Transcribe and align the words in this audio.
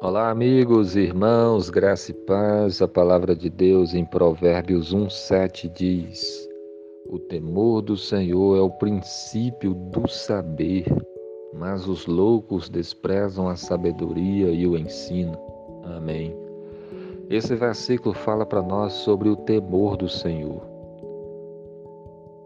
Olá, 0.00 0.30
amigos, 0.30 0.94
irmãos, 0.94 1.70
graça 1.70 2.12
e 2.12 2.14
paz. 2.14 2.80
A 2.80 2.86
palavra 2.86 3.34
de 3.34 3.50
Deus 3.50 3.94
em 3.94 4.04
Provérbios 4.04 4.94
1:7 4.94 5.68
diz: 5.68 6.48
O 7.08 7.18
temor 7.18 7.82
do 7.82 7.96
Senhor 7.96 8.56
é 8.56 8.60
o 8.60 8.70
princípio 8.70 9.74
do 9.74 10.06
saber, 10.06 10.84
mas 11.52 11.88
os 11.88 12.06
loucos 12.06 12.68
desprezam 12.68 13.48
a 13.48 13.56
sabedoria 13.56 14.52
e 14.52 14.68
o 14.68 14.78
ensino. 14.78 15.36
Amém. 15.82 16.32
Esse 17.28 17.56
versículo 17.56 18.14
fala 18.14 18.46
para 18.46 18.62
nós 18.62 18.92
sobre 18.92 19.28
o 19.28 19.34
temor 19.34 19.96
do 19.96 20.08
Senhor. 20.08 20.62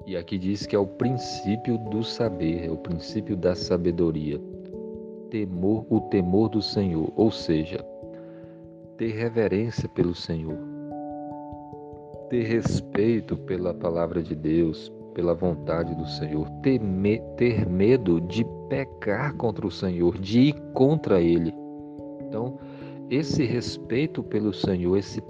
E 0.06 0.16
aqui 0.16 0.38
diz 0.38 0.64
que 0.64 0.74
é 0.74 0.78
o 0.78 0.87
princípio 0.87 1.77
do 1.77 2.02
saber, 2.02 2.64
é 2.64 2.70
o 2.70 2.78
princípio 2.78 3.37
da 3.37 3.55
sabedoria 3.55 4.41
temor, 5.32 5.86
o 5.88 5.98
temor 5.98 6.50
do 6.50 6.60
Senhor, 6.60 7.10
ou 7.16 7.30
seja, 7.30 7.82
ter 8.98 9.12
reverência 9.12 9.88
pelo 9.88 10.14
Senhor, 10.14 10.59
ter 12.28 12.42
respeito 12.42 13.34
pela 13.38 13.73
palavra 13.73 14.23
de 14.23 14.34
Deus, 14.34 14.92
pela 15.14 15.32
vontade 15.32 15.95
do 15.95 16.06
Senhor, 16.06 16.46
ter, 16.62 16.78
me, 16.78 17.18
ter 17.38 17.66
medo 17.66 18.20
de 18.20 18.45
pecar 18.68 19.34
contra 19.37 19.66
o 19.66 19.70
Senhor, 19.70 20.18
de 20.18 20.40
ir 20.40 20.54
contra 20.74 21.18
Ele. 21.23 21.54
Então, 22.20 22.59
esse 23.09 23.42
respeito 23.42 24.23
pelo 24.23 24.52
Senhor, 24.52 24.98
esse 24.98 25.23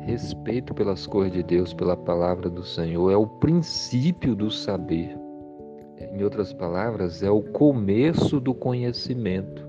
respeito 0.00 0.74
pelas 0.74 1.06
coisas 1.06 1.32
de 1.32 1.42
Deus, 1.42 1.72
pela 1.72 1.96
palavra 1.96 2.50
do 2.50 2.62
Senhor, 2.62 3.10
é 3.10 3.16
o 3.16 3.26
princípio 3.26 4.36
do 4.36 4.50
saber 4.50 5.16
em 6.00 6.22
outras 6.22 6.52
palavras, 6.52 7.22
é 7.22 7.30
o 7.30 7.42
começo 7.42 8.40
do 8.40 8.54
conhecimento. 8.54 9.66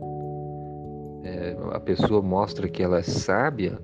É, 1.24 1.56
a 1.72 1.80
pessoa 1.80 2.22
mostra 2.22 2.68
que 2.68 2.82
ela 2.82 3.00
é 3.00 3.04
sábia 3.04 3.80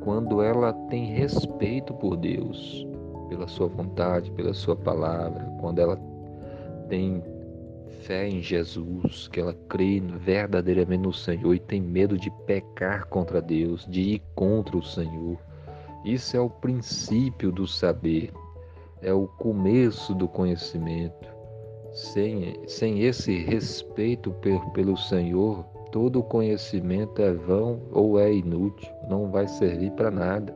quando 0.00 0.42
ela 0.42 0.72
tem 0.88 1.06
respeito 1.06 1.94
por 1.94 2.16
Deus, 2.16 2.86
pela 3.28 3.46
sua 3.46 3.68
vontade, 3.68 4.30
pela 4.32 4.54
sua 4.54 4.76
palavra, 4.76 5.44
quando 5.60 5.78
ela 5.78 5.98
tem 6.88 7.22
fé 8.02 8.28
em 8.28 8.40
Jesus, 8.40 9.28
que 9.28 9.40
ela 9.40 9.54
crê 9.68 10.00
verdadeiramente 10.00 11.02
no 11.02 11.12
Senhor 11.12 11.54
e 11.54 11.60
tem 11.60 11.80
medo 11.80 12.16
de 12.18 12.30
pecar 12.46 13.06
contra 13.06 13.40
Deus, 13.40 13.86
de 13.86 14.00
ir 14.00 14.22
contra 14.34 14.76
o 14.76 14.82
Senhor. 14.82 15.38
Isso 16.04 16.36
é 16.36 16.40
o 16.40 16.48
princípio 16.48 17.52
do 17.52 17.66
saber, 17.66 18.32
é 19.02 19.12
o 19.12 19.26
começo 19.26 20.14
do 20.14 20.26
conhecimento. 20.26 21.39
Sem, 21.92 22.56
sem 22.68 23.02
esse 23.02 23.36
respeito 23.36 24.32
pelo 24.72 24.96
Senhor, 24.96 25.64
todo 25.90 26.22
conhecimento 26.22 27.20
é 27.20 27.32
vão 27.32 27.80
ou 27.90 28.18
é 28.18 28.32
inútil, 28.32 28.88
não 29.08 29.28
vai 29.28 29.48
servir 29.48 29.90
para 29.92 30.08
nada. 30.08 30.52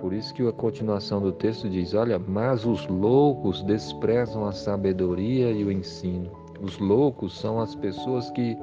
Por 0.00 0.14
isso 0.14 0.32
que 0.32 0.46
a 0.46 0.52
continuação 0.52 1.20
do 1.20 1.32
texto 1.32 1.68
diz: 1.68 1.92
Olha, 1.92 2.18
mas 2.18 2.64
os 2.64 2.86
loucos 2.86 3.62
desprezam 3.64 4.46
a 4.46 4.52
sabedoria 4.52 5.50
e 5.50 5.64
o 5.64 5.70
ensino. 5.70 6.30
Os 6.62 6.78
loucos 6.78 7.38
são 7.38 7.60
as 7.60 7.74
pessoas 7.74 8.30
que 8.30 8.56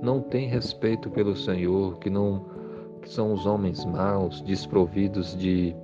não 0.00 0.22
têm 0.22 0.48
respeito 0.48 1.10
pelo 1.10 1.36
Senhor, 1.36 1.98
que 1.98 2.08
não 2.08 2.46
que 3.02 3.10
são 3.10 3.34
os 3.34 3.44
homens 3.44 3.84
maus, 3.84 4.40
desprovidos 4.40 5.36
de 5.36 5.76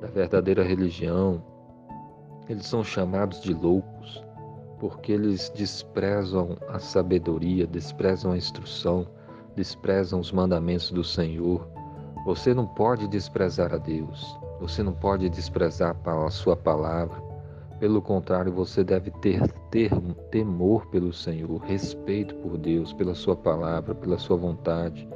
da 0.00 0.06
verdadeira 0.06 0.62
religião. 0.62 1.42
Eles 2.48 2.66
são 2.66 2.84
chamados 2.84 3.40
de 3.40 3.52
loucos 3.52 4.22
porque 4.82 5.12
eles 5.12 5.48
desprezam 5.54 6.56
a 6.68 6.80
sabedoria, 6.80 7.68
desprezam 7.68 8.32
a 8.32 8.36
instrução, 8.36 9.06
desprezam 9.54 10.18
os 10.18 10.32
mandamentos 10.32 10.90
do 10.90 11.04
Senhor. 11.04 11.68
Você 12.26 12.52
não 12.52 12.66
pode 12.66 13.06
desprezar 13.06 13.72
a 13.72 13.78
Deus, 13.78 14.36
você 14.58 14.82
não 14.82 14.92
pode 14.92 15.28
desprezar 15.28 15.96
a 16.04 16.30
sua 16.30 16.56
palavra. 16.56 17.16
Pelo 17.78 18.02
contrário, 18.02 18.52
você 18.52 18.82
deve 18.82 19.12
ter, 19.22 19.46
ter 19.70 19.92
temor 20.32 20.84
pelo 20.86 21.12
Senhor, 21.12 21.60
respeito 21.60 22.34
por 22.34 22.58
Deus, 22.58 22.92
pela 22.92 23.14
sua 23.14 23.36
palavra, 23.36 23.94
pela 23.94 24.18
sua 24.18 24.36
vontade. 24.36 25.08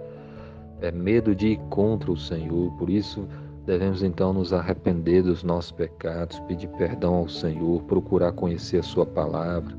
É 0.80 0.92
medo 0.92 1.34
de 1.34 1.48
ir 1.48 1.60
contra 1.70 2.12
o 2.12 2.16
Senhor, 2.16 2.70
por 2.76 2.88
isso 2.88 3.26
Devemos 3.66 4.00
então 4.04 4.32
nos 4.32 4.52
arrepender 4.52 5.24
dos 5.24 5.42
nossos 5.42 5.72
pecados, 5.72 6.38
pedir 6.40 6.68
perdão 6.78 7.14
ao 7.16 7.28
Senhor, 7.28 7.82
procurar 7.82 8.30
conhecer 8.30 8.78
a 8.78 8.82
Sua 8.82 9.04
palavra, 9.04 9.76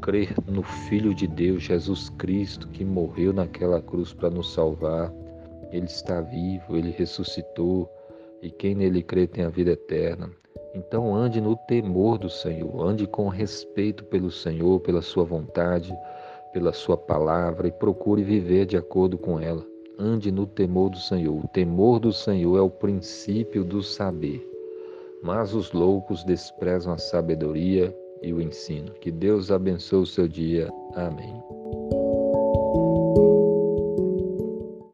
crer 0.00 0.32
no 0.46 0.62
Filho 0.62 1.12
de 1.12 1.26
Deus, 1.26 1.64
Jesus 1.64 2.08
Cristo, 2.10 2.68
que 2.68 2.84
morreu 2.84 3.32
naquela 3.32 3.82
cruz 3.82 4.12
para 4.12 4.30
nos 4.30 4.52
salvar. 4.52 5.12
Ele 5.72 5.86
está 5.86 6.20
vivo, 6.20 6.76
ele 6.76 6.90
ressuscitou 6.90 7.90
e 8.40 8.48
quem 8.48 8.76
nele 8.76 9.02
crê 9.02 9.26
tem 9.26 9.42
a 9.42 9.48
vida 9.48 9.72
eterna. 9.72 10.30
Então 10.72 11.12
ande 11.12 11.40
no 11.40 11.56
temor 11.56 12.16
do 12.16 12.30
Senhor, 12.30 12.80
ande 12.80 13.08
com 13.08 13.26
respeito 13.26 14.04
pelo 14.04 14.30
Senhor, 14.30 14.78
pela 14.78 15.02
Sua 15.02 15.24
vontade, 15.24 15.92
pela 16.52 16.72
Sua 16.72 16.96
palavra 16.96 17.66
e 17.66 17.72
procure 17.72 18.22
viver 18.22 18.66
de 18.66 18.76
acordo 18.76 19.18
com 19.18 19.40
ela 19.40 19.69
ande 20.00 20.32
no 20.32 20.46
temor 20.46 20.90
do 20.90 20.98
Senhor. 20.98 21.44
O 21.44 21.48
temor 21.48 22.00
do 22.00 22.12
Senhor 22.12 22.56
é 22.58 22.62
o 22.62 22.70
princípio 22.70 23.62
do 23.62 23.82
saber. 23.82 24.46
Mas 25.22 25.52
os 25.52 25.70
loucos 25.72 26.24
desprezam 26.24 26.94
a 26.94 26.98
sabedoria 26.98 27.94
e 28.22 28.32
o 28.32 28.40
ensino. 28.40 28.92
Que 28.92 29.10
Deus 29.10 29.50
abençoe 29.50 30.02
o 30.02 30.06
seu 30.06 30.26
dia. 30.26 30.70
Amém. 30.94 31.34